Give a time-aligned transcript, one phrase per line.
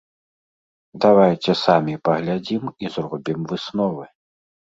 [1.03, 4.03] Давайце самі паглядзім і зробім высновы.